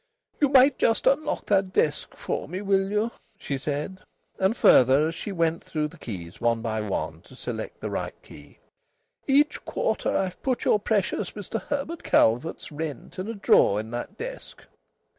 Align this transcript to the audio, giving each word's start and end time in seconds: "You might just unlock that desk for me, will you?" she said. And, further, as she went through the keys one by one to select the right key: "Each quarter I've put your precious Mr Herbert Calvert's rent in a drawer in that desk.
"You 0.39 0.49
might 0.49 0.79
just 0.79 1.05
unlock 1.05 1.45
that 1.45 1.73
desk 1.73 2.15
for 2.15 2.47
me, 2.49 2.59
will 2.63 2.89
you?" 2.89 3.11
she 3.37 3.59
said. 3.59 3.99
And, 4.39 4.57
further, 4.57 5.09
as 5.09 5.13
she 5.13 5.31
went 5.31 5.63
through 5.63 5.89
the 5.89 5.99
keys 5.99 6.41
one 6.41 6.63
by 6.63 6.81
one 6.81 7.21
to 7.21 7.35
select 7.35 7.79
the 7.81 7.91
right 7.91 8.19
key: 8.23 8.57
"Each 9.27 9.63
quarter 9.63 10.17
I've 10.17 10.41
put 10.41 10.65
your 10.65 10.79
precious 10.79 11.29
Mr 11.33 11.61
Herbert 11.61 12.01
Calvert's 12.01 12.71
rent 12.71 13.19
in 13.19 13.27
a 13.27 13.35
drawer 13.35 13.79
in 13.79 13.91
that 13.91 14.17
desk. 14.17 14.63